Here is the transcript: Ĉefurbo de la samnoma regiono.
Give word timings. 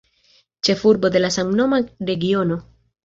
Ĉefurbo 0.69 1.11
de 1.17 1.21
la 1.21 1.31
samnoma 1.37 1.81
regiono. 2.11 2.59